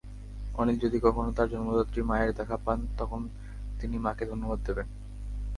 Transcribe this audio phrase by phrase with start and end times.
[0.53, 3.21] অনিল যদি কখনো তাঁর জন্মদাত্রী মায়ের দেখা পান, তখন
[3.79, 4.87] তিনি মাকে ধন্যবাদ দেবেন।